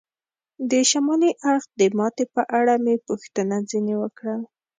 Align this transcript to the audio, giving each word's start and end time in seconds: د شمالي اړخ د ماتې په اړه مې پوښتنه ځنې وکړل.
د 0.69 0.71
شمالي 0.89 1.31
اړخ 1.49 1.63
د 1.79 1.81
ماتې 1.97 2.25
په 2.35 2.41
اړه 2.59 2.73
مې 2.83 2.95
پوښتنه 3.07 3.55
ځنې 3.69 3.95
وکړل. 4.01 4.41